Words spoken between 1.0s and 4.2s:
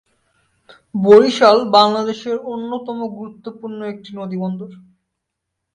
বরিশাল বাংলাদেশের অন্যতম গুরুত্বপূর্ণ একটি